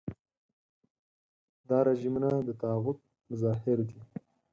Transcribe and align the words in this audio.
دا 1.69 1.77
رژیمونه 1.87 2.29
د 2.47 2.49
طاغوت 2.61 2.99
مظاهر 3.29 3.77
دي. 3.89 3.99